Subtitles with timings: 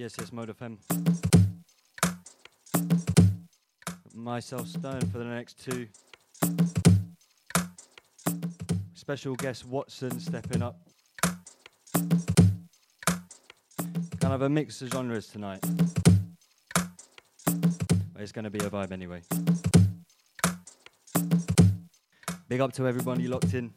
[0.00, 0.78] Yes, yes, Mode FM.
[4.14, 5.88] Myself, Stone, for the next two.
[8.94, 10.80] Special guest Watson stepping up.
[14.20, 15.62] Kind of a mix of genres tonight.
[17.44, 19.20] But it's going to be a vibe anyway.
[22.48, 23.70] Big up to everybody locked in.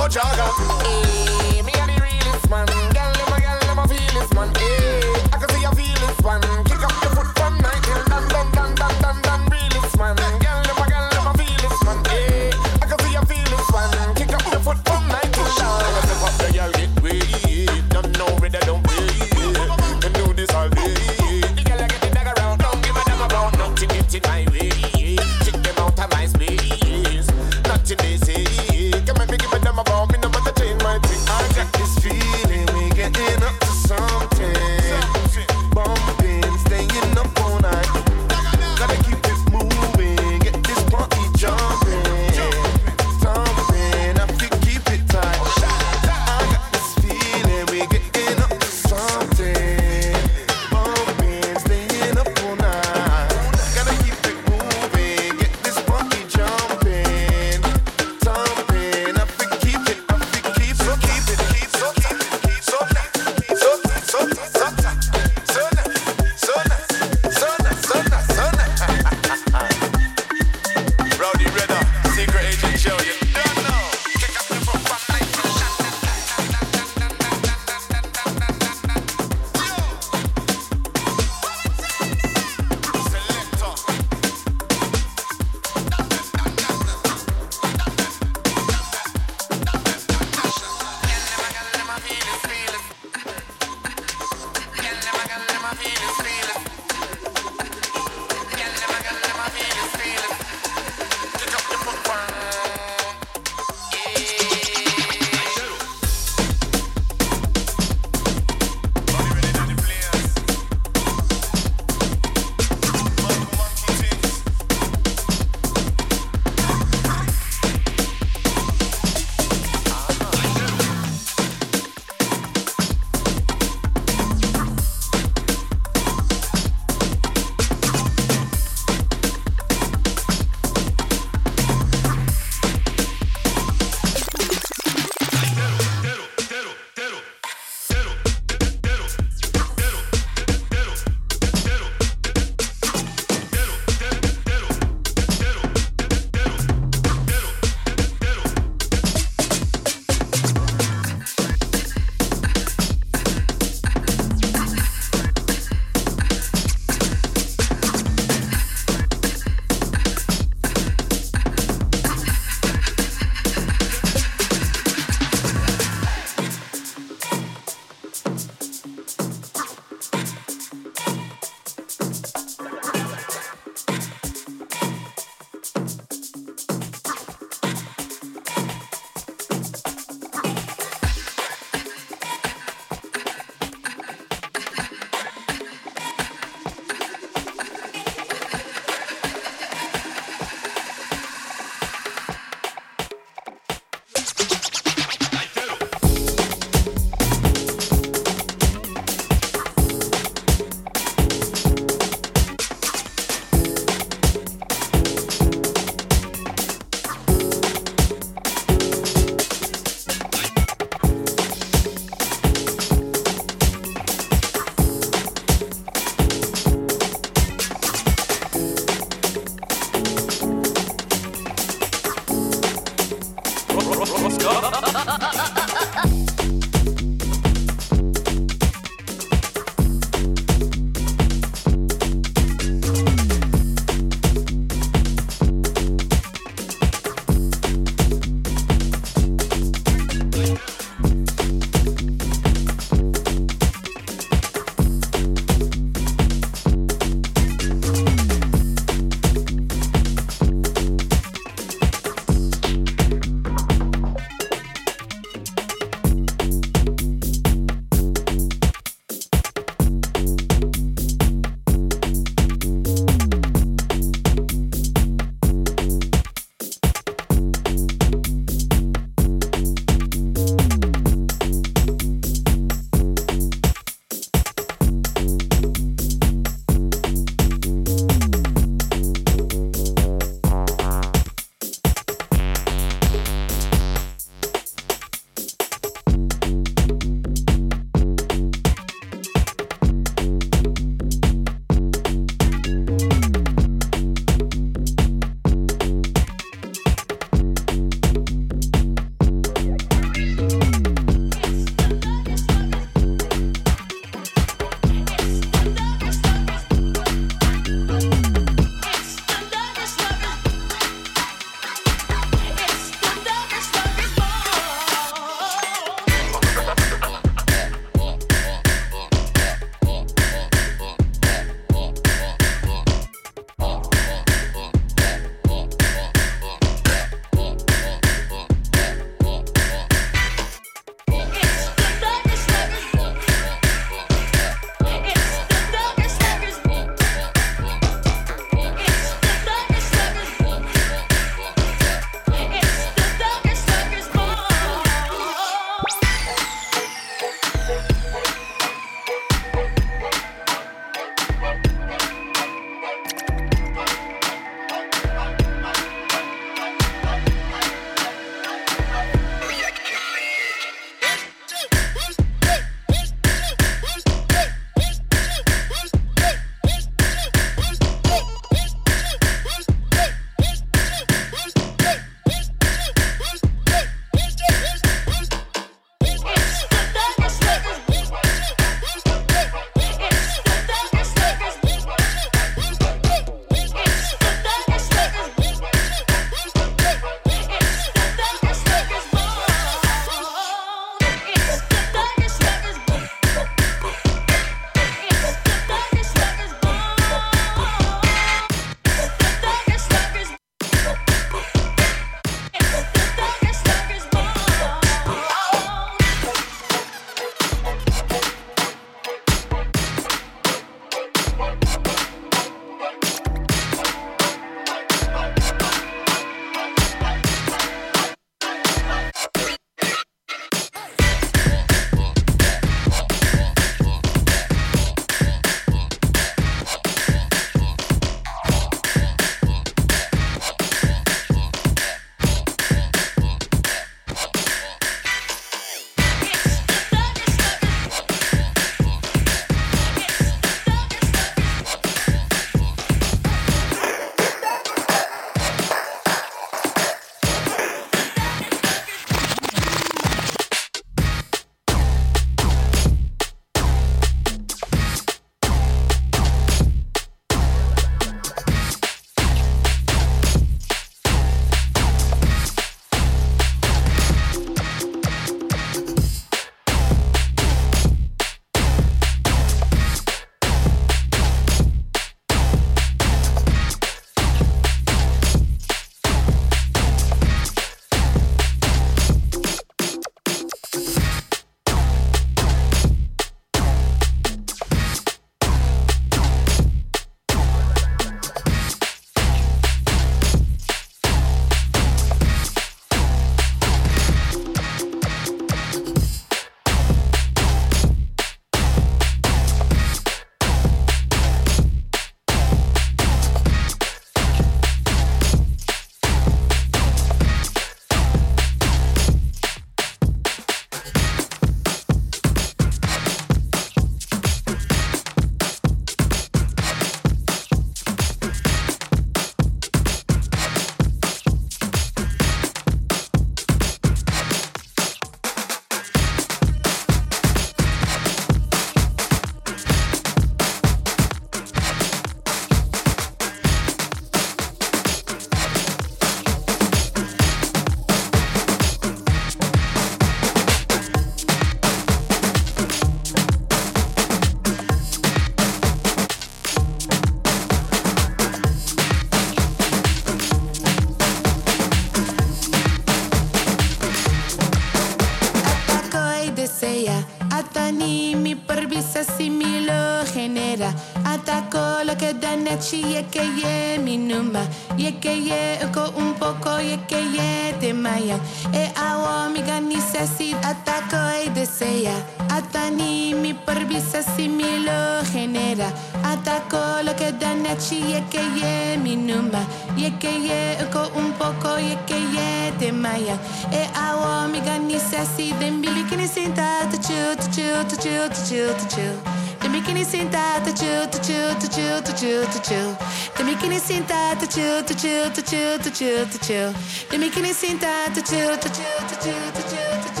[594.61, 596.53] Chill to chill to chill to chill to chill.
[596.89, 600.00] Te bikini sinta to chill to chill to chill to chill to chill.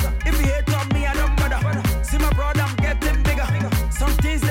[4.01, 4.50] my end.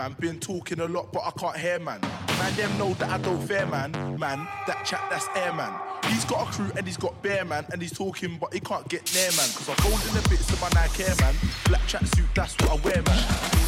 [0.00, 0.16] man.
[0.18, 2.00] Been talking a lot, but I can't hear, man.
[2.40, 3.92] Man, them know that I don't fear, man.
[4.18, 5.72] Man, that chat, that's air, man.
[6.08, 7.66] He's got a crew and he's got bear, man.
[7.72, 9.48] And he's talking, but he can't get near, man.
[9.52, 11.34] Cause I'm holding the bits of my Nike Air, man.
[11.68, 13.20] Black chat suit, that's what I wear, man.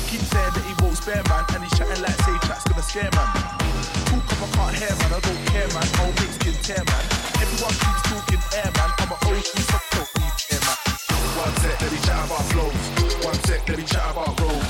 [0.08, 1.44] Keep saying that he won't spare, man.
[1.52, 3.28] And he's chatting like, say, chat's gonna scare, man.
[4.08, 5.10] Talk up, I can't hear, man.
[5.12, 5.86] I don't care, man.
[6.00, 7.04] I'll make skin tear, man.
[7.44, 8.90] Everyone keeps talking air, man.
[9.04, 9.81] I'm an OG,
[11.82, 13.24] let me chat about flows.
[13.24, 14.62] One sec, let me chat about gold.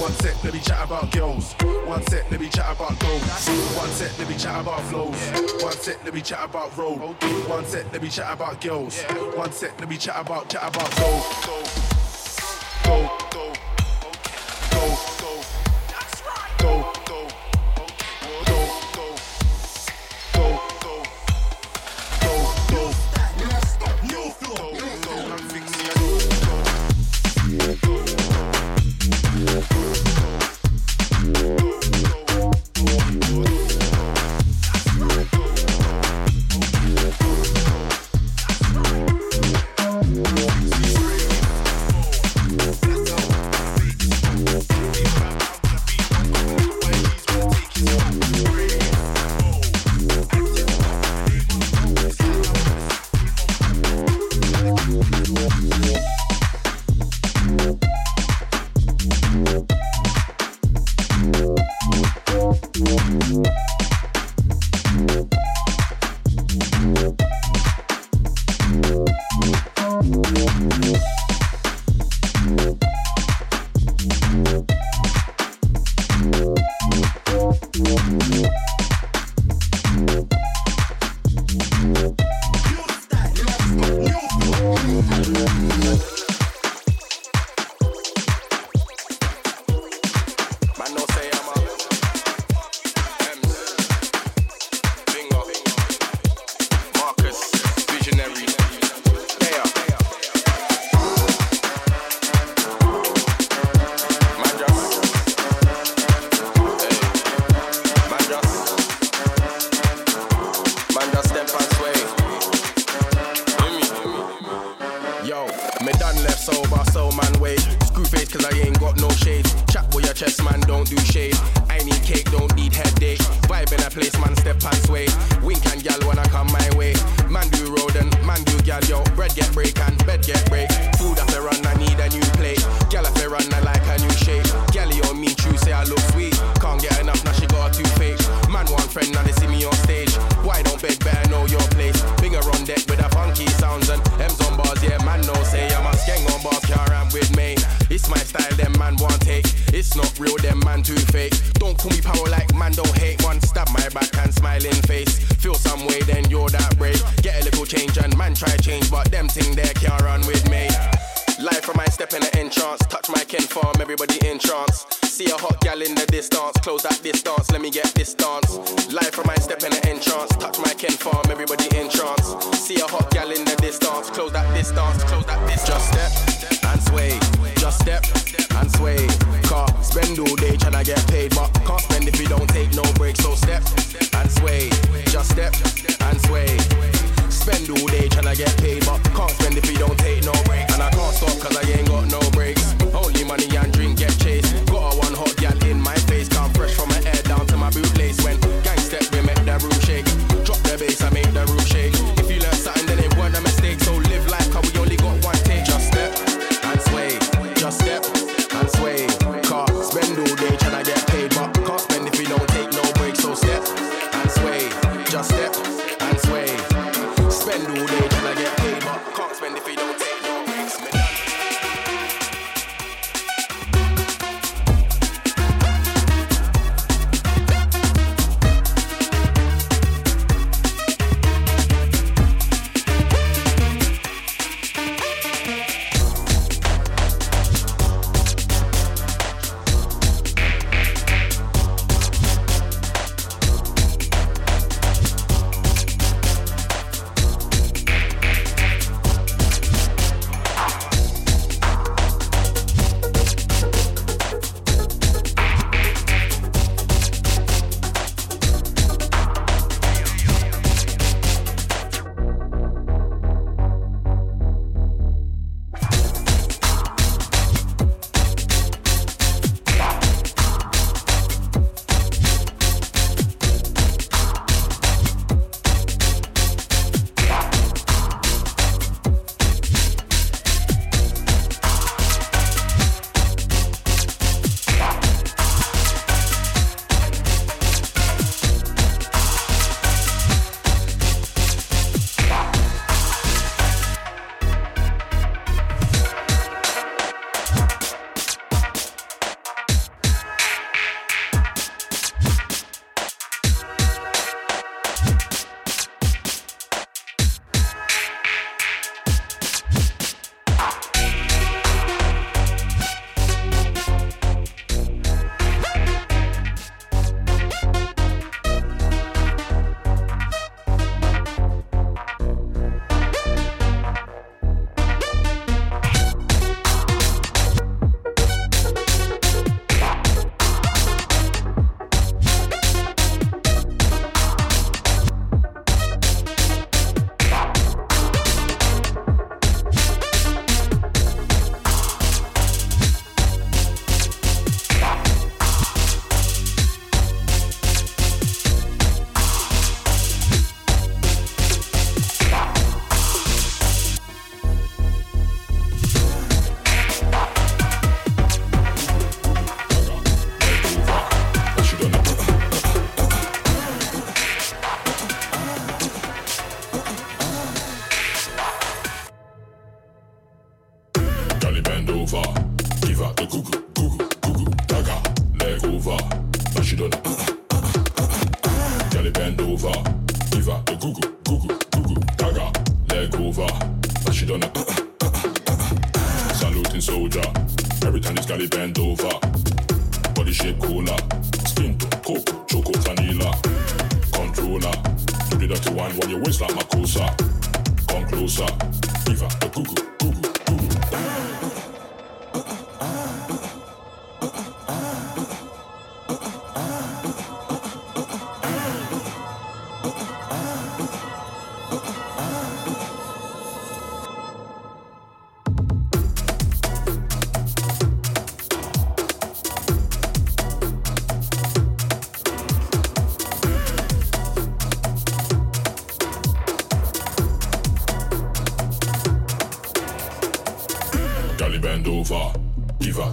[0.00, 1.52] One sec, let me chat about girls.
[1.84, 3.22] One sec, let me chat about gold.
[3.22, 5.62] One sec, let me chat about flows.
[5.62, 7.00] One sec, let me chat about road.
[7.48, 9.02] One sec, let me chat about girls.
[9.34, 11.79] One sec, let me chat about chat about gold.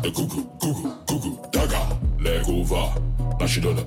[0.08, 1.82] et coucou, coucou, coucou, daga,
[2.20, 2.94] les va.
[3.40, 3.86] Là, je donne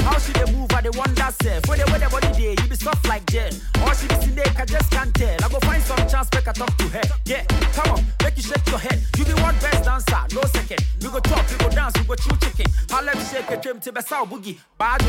[0.00, 1.64] How she dey move, I dey wonder self.
[1.66, 3.50] for the wear the body day, you be soft like gel.
[3.82, 5.36] All she be seen I just can't tell.
[5.44, 7.02] I go find some chance, make I talk to her.
[7.26, 7.44] Yeah,
[7.76, 9.02] come on, make you shake your head.
[9.18, 10.80] You be one best dancer, no second.
[11.02, 12.66] We go talk, we go dance, we go chew chicken.
[12.90, 14.58] How let me shake a trim to besau boogie.
[14.80, 15.06] Bado,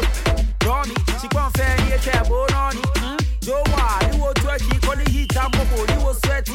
[0.88, 0.96] me.
[1.22, 3.24] she gon' fair here, care, bone on it.
[3.42, 6.54] Jowa, you will twerky, call it heat, I'm you will sweaty.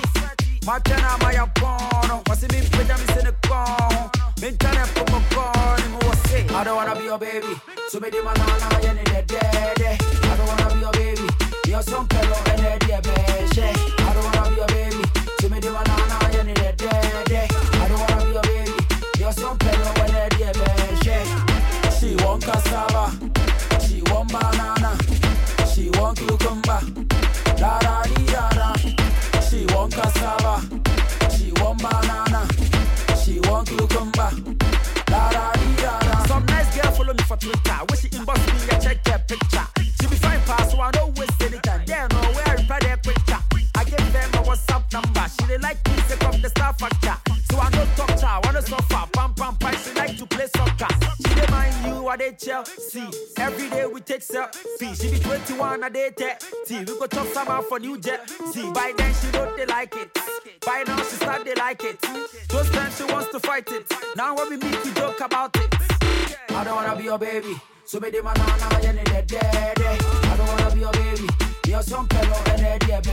[0.63, 4.12] Matana, my apon, what's it mean, put them in the corner
[4.43, 4.71] mi sene kon.
[4.73, 6.45] Mentane popo kon, mo wase.
[6.51, 9.41] I don't wanna be your baby, so me di manana yene de de
[9.77, 9.91] de.
[9.91, 11.27] I don't wanna be your baby,
[11.69, 13.69] you're some fellow and de de beshe.
[13.99, 15.03] I don't wanna be your baby,
[15.41, 16.91] so me di manana yene de de
[17.31, 17.43] de.
[17.81, 18.73] I don't wanna be your baby,
[19.19, 21.19] you're some fellow and de de beshe.
[21.99, 23.13] She want cassava,
[23.81, 24.97] she want banana,
[25.73, 26.81] she want cucumber.
[27.57, 28.75] Da da di da da.
[29.41, 30.61] She want cassava,
[31.31, 32.49] she want banana,
[33.53, 34.31] want cucumber.
[35.07, 36.25] Da da da da.
[36.27, 37.79] Some nice girl follow me for Twitter.
[37.89, 39.67] When she inbox me, I check her picture.
[40.01, 41.85] She be fine pass, so I don't waste any time.
[41.87, 43.41] They know where I reply their picture.
[43.75, 45.25] I give them my WhatsApp number.
[45.35, 47.32] She they like me, take off the star factor.
[52.13, 53.09] I dey Chelsea.
[53.39, 54.95] Every day we take selfie.
[55.01, 56.81] She be 21, I dey 30.
[56.81, 58.71] We go chop some for New Jersey.
[58.71, 60.13] By then she don't they like it.
[60.61, 61.99] By now she start they like it.
[62.51, 63.91] Those times she wants to fight it.
[64.15, 65.75] Now when we meet, we joke about it.
[66.51, 67.57] I don't wanna be your baby.
[67.87, 69.81] So me the manana yen in the dead.
[69.81, 71.29] I don't wanna be your baby.
[71.67, 73.09] You're some fellow and the dead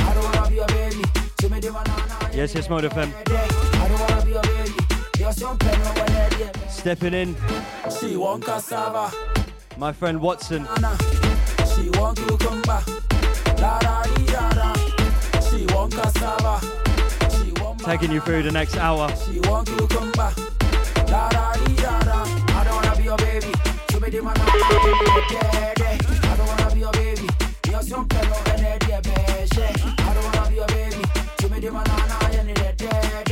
[0.00, 1.02] I don't wanna be your baby.
[1.40, 2.30] So me the manana.
[2.34, 3.10] Yes, yes, Mode FM.
[3.30, 4.81] I don't wanna be your baby.
[5.18, 7.36] You're some fellow and the dead Stepping in,
[8.00, 9.10] She want cassava.
[9.76, 10.66] my friend Watson.
[11.74, 12.82] She want cucumber.
[13.60, 14.74] La da di da da.
[15.40, 16.60] She want cassava.
[17.30, 19.08] She want Taking you through the next hour.
[19.16, 20.32] She want cucumber.
[21.10, 22.24] La da di da da.
[22.58, 23.52] I don't wanna be your baby.
[23.90, 27.28] So me the man I don't wanna be your baby.
[27.70, 29.00] You're some fellow and they dear.
[29.98, 31.02] I don't wanna be your baby.
[31.50, 32.08] Me the man I
[32.90, 33.31] I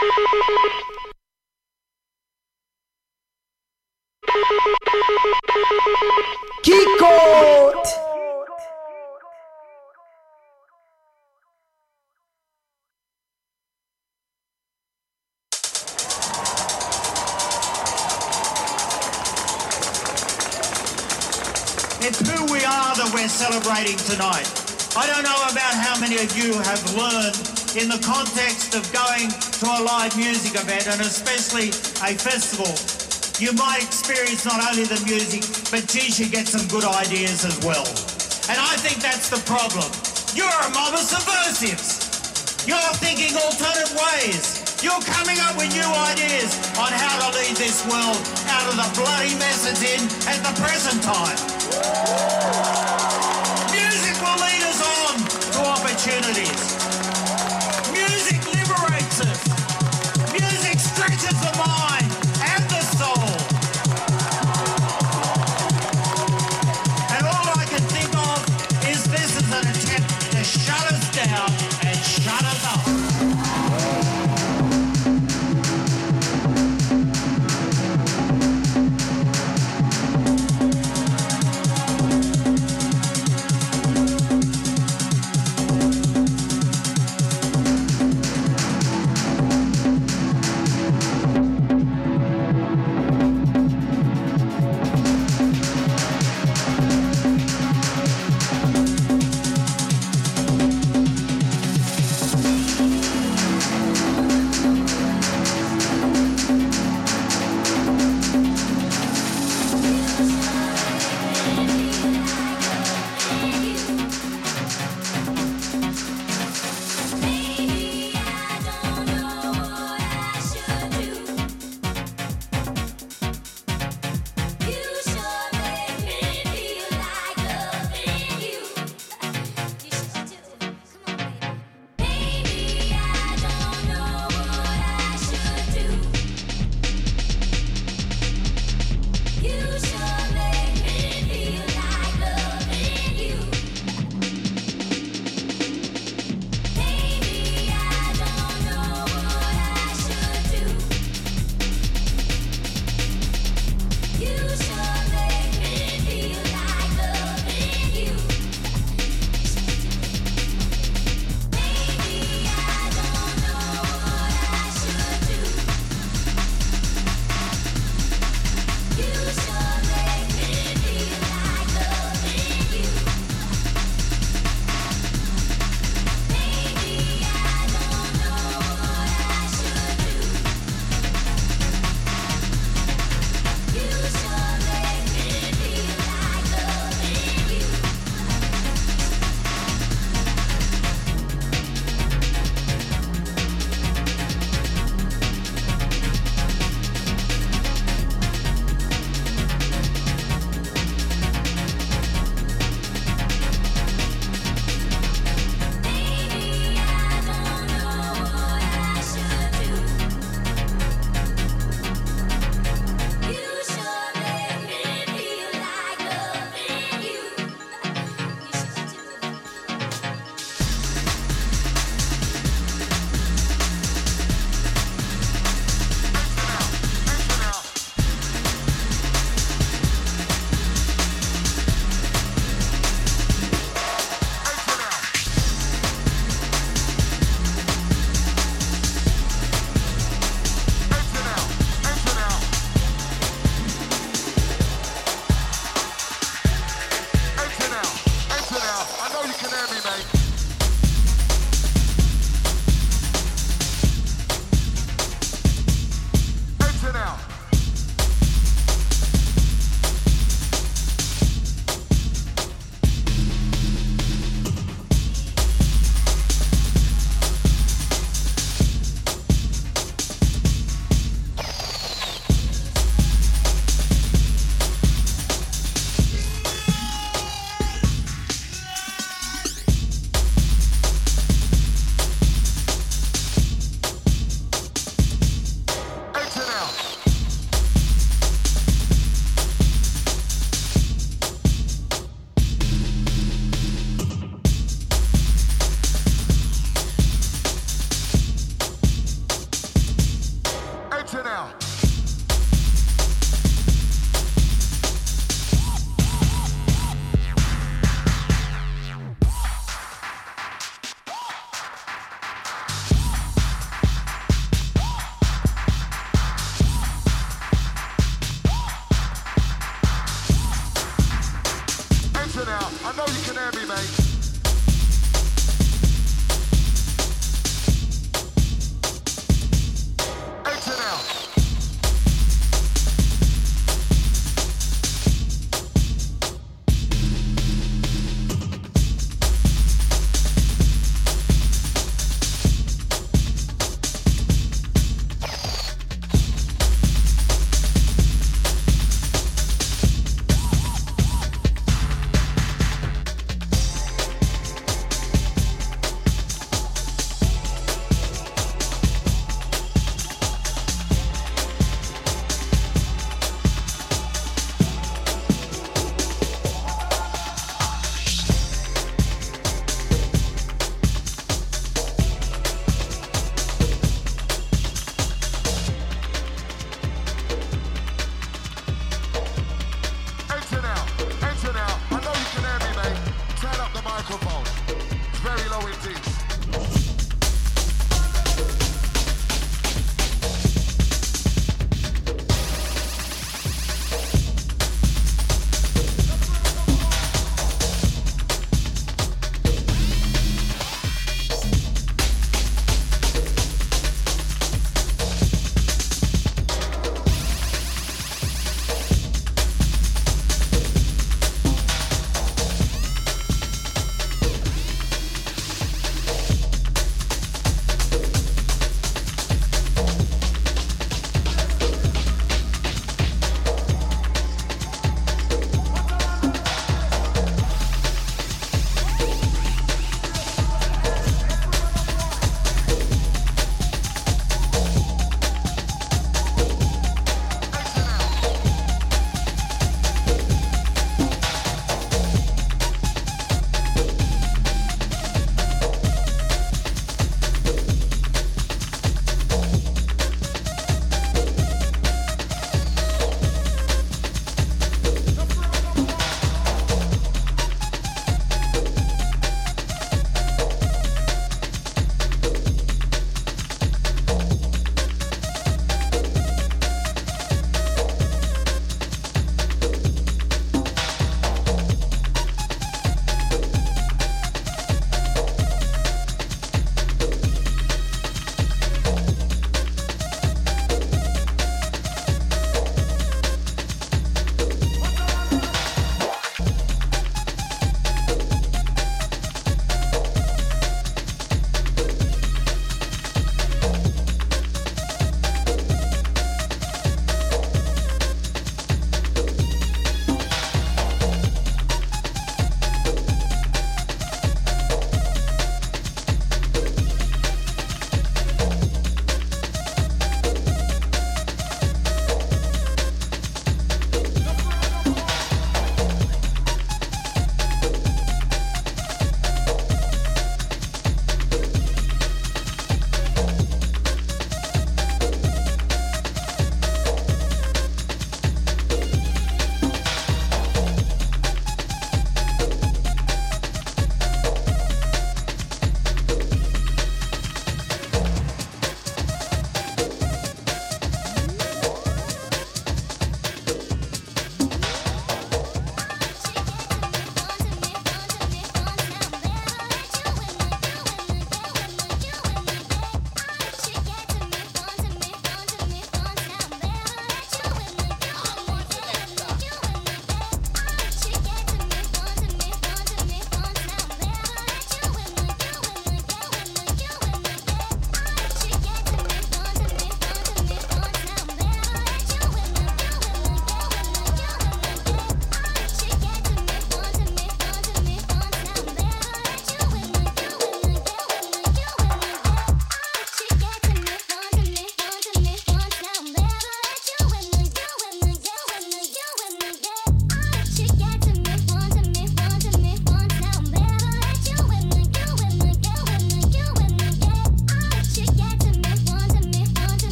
[0.00, 0.90] beshe.
[22.02, 24.48] It's who we are that we're celebrating tonight.
[24.96, 29.30] I don't know about how many of you have learned in the context of going
[29.30, 31.70] to a live music event and especially
[32.02, 32.66] a festival.
[33.38, 37.54] You might experience not only the music, but geez, you get some good ideas as
[37.62, 37.86] well.
[38.50, 39.86] And I think that's the problem.
[40.34, 42.66] You're a mob of subversives.
[42.66, 44.66] You're thinking alternate ways.
[44.82, 48.18] You're coming up with new ideas on how to lead this world
[48.50, 51.38] out of the bloody mess it's in at the present time.
[53.70, 55.14] Music will lead us on
[55.54, 56.79] to opportunities.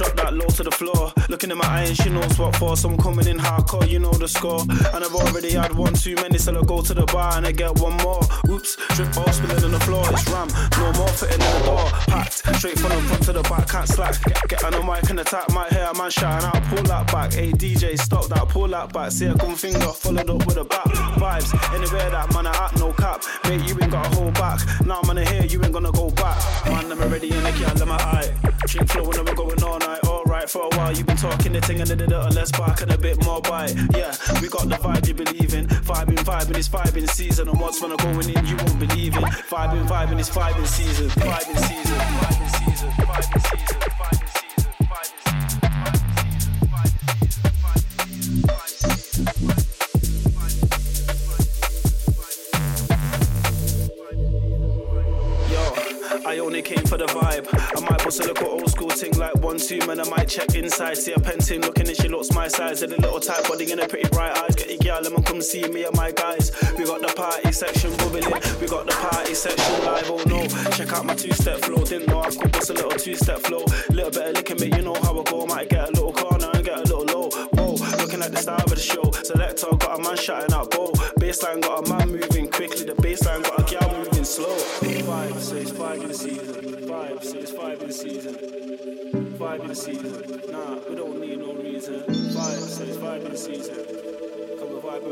[0.00, 1.12] drop that low to the floor.
[1.28, 2.74] Looking in my eyes, she knows what for.
[2.76, 4.62] So I'm coming in hardcore, you know the score.
[4.62, 7.52] And I've already had one too many, so I go to the bar and I
[7.52, 8.22] get one more.
[8.48, 10.04] Whoops, drip ball spilling on the floor.
[10.10, 10.48] It's ram,
[10.78, 11.84] no more fitting in the door.
[12.08, 14.24] Packed, straight from the front to the back, can't slack.
[14.24, 17.34] Get, get on the mic and attack my hair, man shine out, pull that back.
[17.34, 19.10] Hey DJ, stop that, pull that back.
[19.12, 20.86] See a gun finger, followed up with a bat.
[21.20, 23.22] Vibes, anywhere that man I act, no cap.
[23.44, 24.60] Mate, you ain't gotta hold back.
[24.86, 26.40] Now I'm man, the hear you ain't gonna go back.
[26.64, 28.50] Man, I'm already in the can, let my eye.
[28.66, 29.59] Chain flow when I'm going
[30.50, 30.92] for a while.
[30.92, 33.40] You've been talking the thing and the a little less back and a bit more
[33.40, 33.74] bite.
[33.94, 35.66] Yeah, we got the vibe you believe in.
[35.66, 37.48] Vibing, vibing, it's vibing season.
[37.48, 39.24] And what's when I'm going in, you won't believe it.
[39.48, 41.08] Vibing, vibing, it's vibing season.
[41.10, 42.39] Vibing season, vibing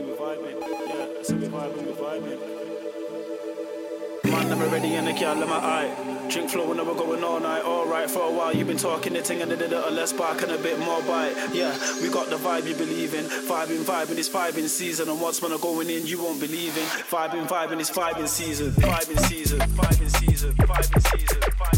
[0.04, 0.50] we.
[0.88, 2.38] Yeah, so we vibing, we vibing.
[4.24, 6.28] Man, I'm already in the car, let my eye.
[6.28, 7.64] Drink flow when we're going all night.
[7.64, 10.52] Alright, for a while you've been talking the thing and a little less spark and
[10.52, 11.34] a bit more bite.
[11.52, 13.24] Yeah, we got the vibe you believe in.
[13.24, 15.08] Vibing, vibing, it's vibing season.
[15.08, 16.84] And what's I'm going in, you won't believe in.
[16.84, 18.72] Vibing, vibing, it's vibing season.
[18.72, 21.77] Vibing season, vibing season, vibing season, vibing season,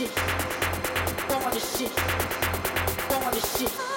[0.00, 0.16] shit.
[1.28, 1.94] Don't want the shit.
[3.08, 3.89] Don't want the shit.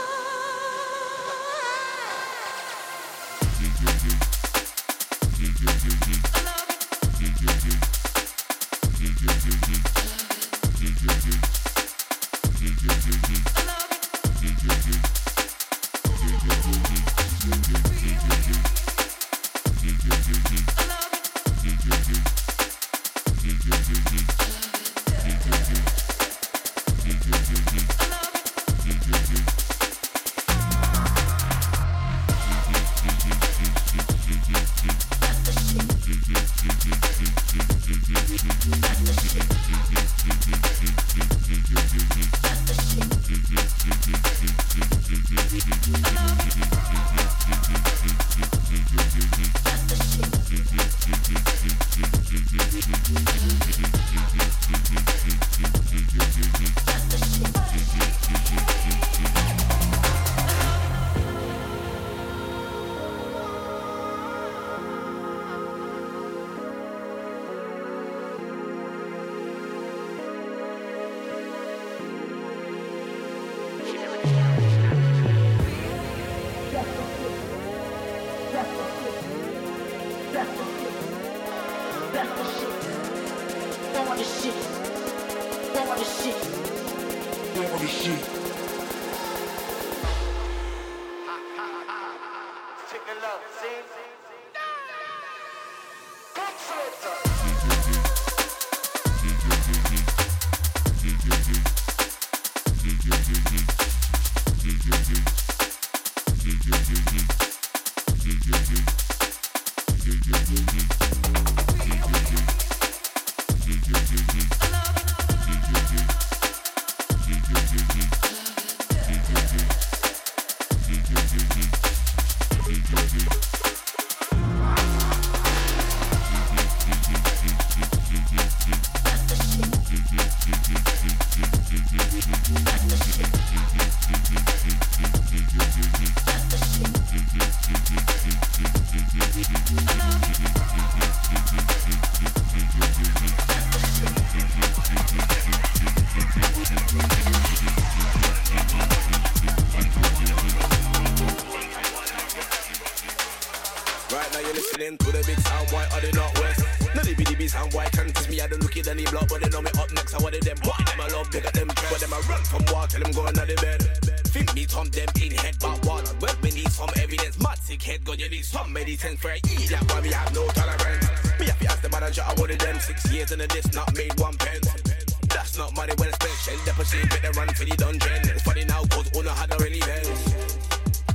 [176.44, 178.20] Shell the pussy, better run for the dungeon.
[178.44, 180.28] Funny now, cause Una had a really bends.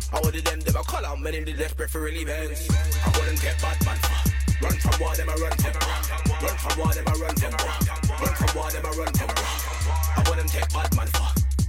[0.08, 2.64] I ordered them, they were call out, many did left breath for really bends.
[3.04, 4.00] I wouldn't get bad, man.
[4.64, 6.40] Run from war, them I run from war.
[6.40, 7.76] Run from war, them I run from war.
[8.24, 9.48] Run from war, them I run from war.
[10.16, 11.08] I wouldn't take bad, man.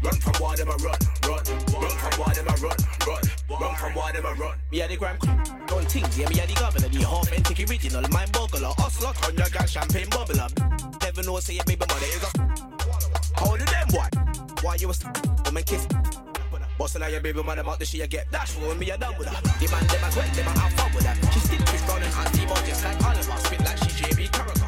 [0.07, 1.43] Run from war, them I run, run.
[1.83, 2.79] Run from war, them I run,
[3.11, 3.23] run.
[3.59, 4.55] Run from war, them I run.
[4.71, 5.19] Me had the gram
[5.67, 9.19] don't think, yeah, me had the governor, the half antique original, mind boggler, us lot,
[9.35, 10.47] your grand champagne bubbler.
[11.03, 12.78] Never know, say it, baby, mother is a
[13.39, 14.13] how do them what?
[14.63, 15.03] Why you was
[15.45, 15.87] woman kiss?
[16.77, 19.17] Bustin' out your baby man about the shit you get dash for me a done
[19.17, 19.41] with her.
[19.41, 21.31] The man them a sweat, them a have fun with her.
[21.31, 24.03] She still she's gone and auntie more just like all of us, spit like she
[24.03, 24.58] JB Carrot.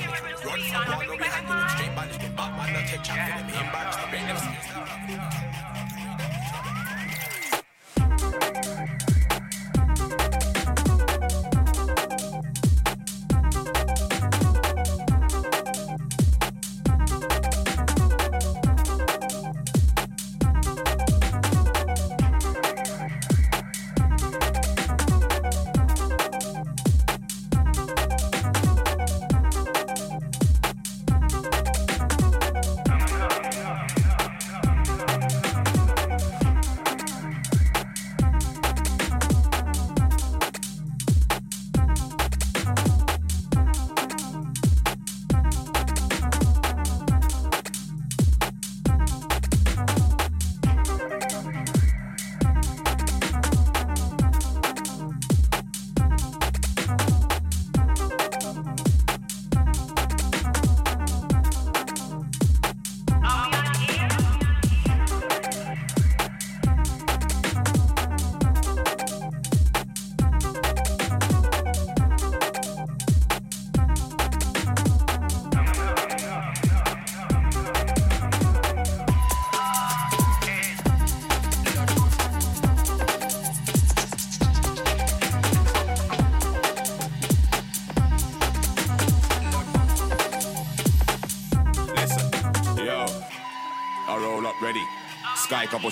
[0.00, 2.18] Run from we had to straight banish.
[2.36, 3.96] Bad man, no take chat for them, him banish.
[4.10, 5.73] Make them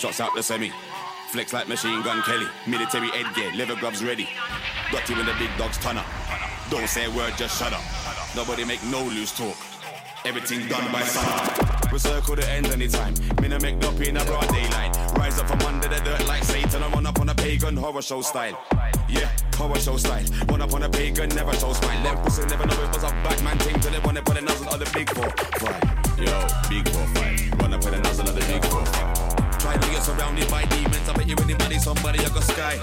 [0.03, 0.73] shots out the semi.
[1.31, 2.49] Flex like machine gun Kelly.
[2.66, 4.29] Military headgear, leather gloves ready.
[4.91, 6.07] Got you when the big dogs turn up.
[6.70, 7.85] Don't say a word, just shut up.
[8.35, 9.57] Nobody make no loose talk.
[10.24, 11.89] Everything done by sun.
[11.93, 13.15] We circle the end anytime.
[13.41, 14.97] Me no make no in a broad daylight.
[15.16, 16.83] Rise up from under the dirt like Satan.
[16.83, 18.59] I run up on a pagan horror show style.
[19.09, 20.24] Yeah, horror show style.
[20.49, 22.03] Run up on a pagan, never show smile.
[22.03, 24.81] Them pussy never know it was a Batman thing till they put a nozzle on
[24.81, 25.31] the big four.
[25.61, 26.19] Five.
[26.19, 27.41] Yo, big four five.
[31.83, 32.79] Somebody, I got sky.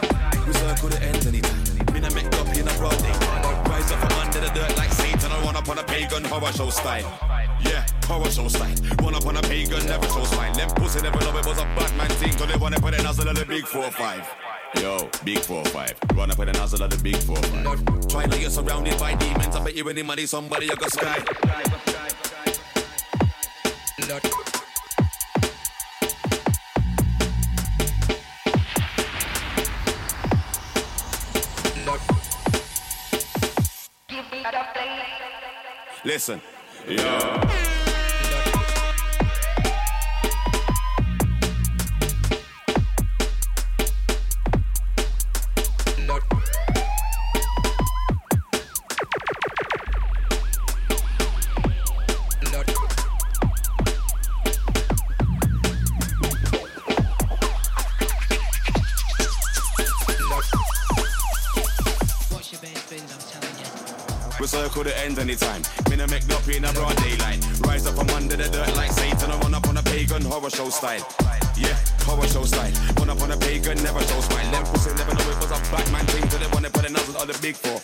[0.46, 1.64] We circle the ends anytime.
[1.94, 3.68] Me no make up in a daylight.
[3.72, 5.32] Rise up from under the dirt like Satan.
[5.32, 7.08] I run up on a pagan horror show style.
[7.62, 8.76] Yeah, horror show style.
[9.02, 10.54] Run up on a pagan, never show smile.
[10.54, 12.32] Them pussy never know it was a Batman thing.
[12.32, 14.28] Till they wanna put a nozzle on the big four five.
[14.82, 15.96] Yo, big four five.
[16.14, 18.08] Run up with a nozzle of the big four five.
[18.10, 19.56] Try to get surrounded by demons.
[19.56, 21.89] I bet you any money, somebody, I got sky.
[36.10, 36.42] Listen,
[36.88, 37.69] yo.
[70.70, 71.06] Show style.
[71.58, 71.76] Yeah,
[72.06, 72.72] horror show style.
[72.98, 74.52] Run up on a pagan, never show smile.
[74.52, 77.18] Them pussy never know it was a Batman thing till they wanna put a nozzle
[77.18, 77.82] on the big four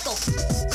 [0.00, 0.69] スト。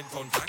[0.00, 0.39] sind von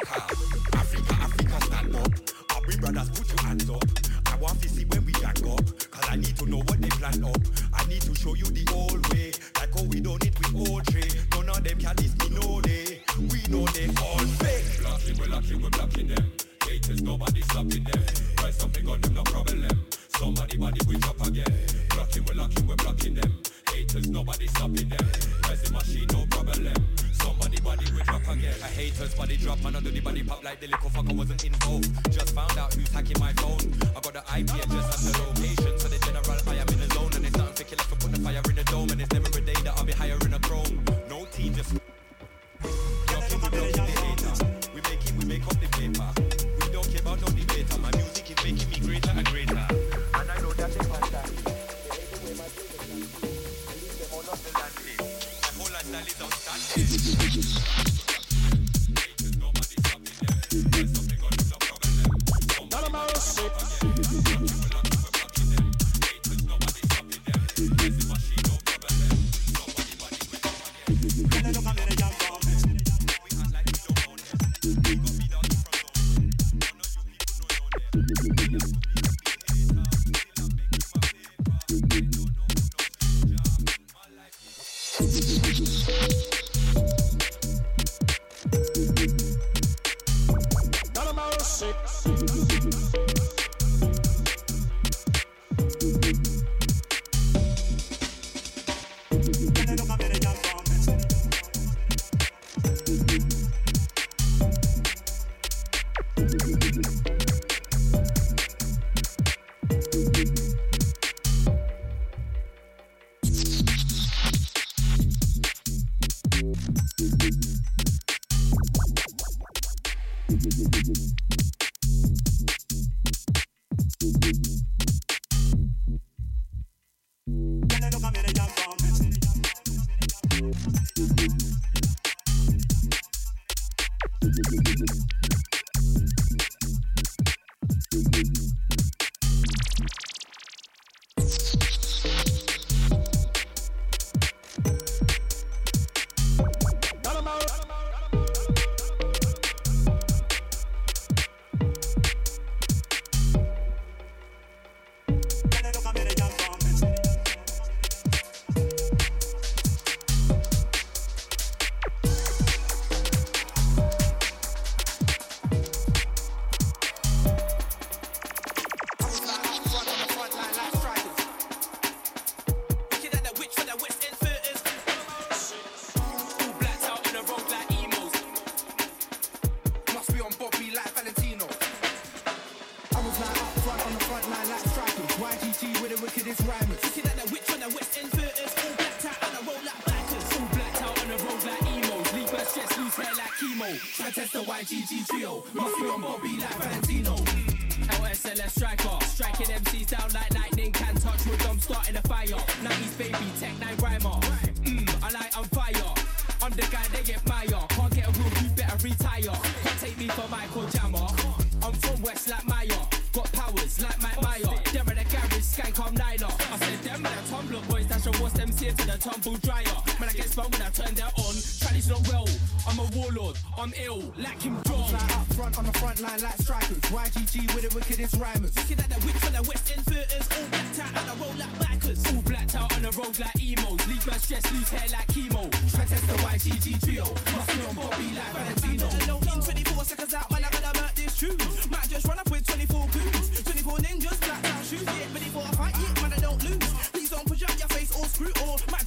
[234.22, 235.50] stress, lose hair like chemo.
[235.74, 237.06] Try to test the YGG trio.
[237.06, 238.88] Must be on Bobby like Valentino.
[238.88, 241.38] In 24 seconds out, man, I gotta murk this tune.
[241.70, 243.42] Might just run up with 24 goons.
[243.44, 244.84] 24 ninjas, blacked out shoes.
[244.86, 246.90] Yeah, ready for a fight, yeah, man, I don't lose.
[246.94, 248.81] Please don't push up your face or screw, or might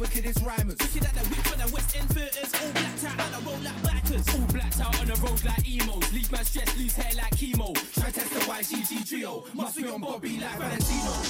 [0.00, 0.80] wickedest rhymers.
[0.80, 3.60] Looking at the whip for the West End theaters, all blacked out and I roll
[3.60, 4.26] like backers.
[4.34, 6.12] All blacked out on the road like emos.
[6.12, 7.74] Leave my stress, lose hair like chemo.
[7.94, 9.44] Try test the YGG trio.
[9.52, 11.29] Must be on Bobby like Valentino.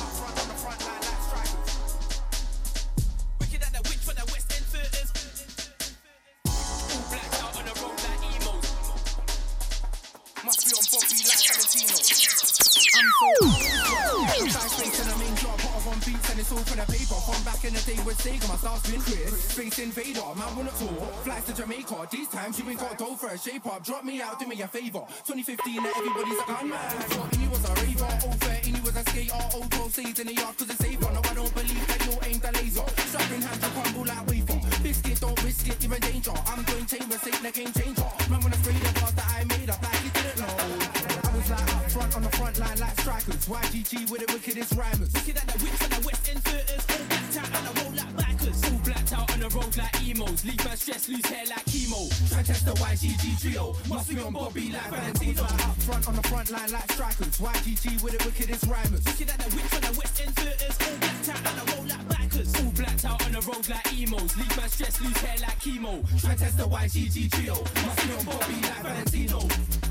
[18.91, 19.31] Been Chris.
[19.55, 21.07] Space invader, man wanna tour.
[21.23, 23.85] Flights to Jamaica, these times you ain't got dough for a shape up.
[23.85, 25.05] Drop me out, do me a favor.
[25.27, 26.79] 2015 and everybody's a gunman.
[26.79, 28.11] 14 you was a raver,
[28.43, 29.43] 013 you was a skater.
[29.71, 31.11] 012 stays in the yard cause it's safer.
[31.13, 32.87] No, I don't believe that you ain't the laser.
[33.11, 34.59] Strapping hands will crumble like wafer.
[34.83, 36.35] Biscuit, don't risk it, you're in danger.
[36.47, 38.11] I'm doing chambers, ain't the game changer.
[38.31, 40.55] Man wanna spray the bars that I made up like you didn't know.
[41.23, 43.47] I was like up front on the front line like strikers.
[43.47, 45.15] YGG with the wickedest rhymers.
[45.15, 46.41] Looking at the witch on the West End
[50.31, 50.45] emos.
[50.45, 52.09] Leave my stress, lose hair like chemo.
[52.31, 53.75] Try test the YGG trio.
[53.89, 55.43] Must be on Bobby like Valentino.
[55.43, 57.39] Up front on the front line like strikers.
[57.39, 59.07] YGG with the wickedest rhymers.
[59.07, 61.87] Looking at the witch on the West End theaters, all blacked out on the roll
[61.87, 62.55] like backers.
[62.57, 64.37] All blacked out on the road like emos.
[64.37, 66.21] Leave my stress, lose hair like chemo.
[66.21, 67.55] Try test the YGG trio.
[67.55, 69.90] Must be on Bobby like Valentino.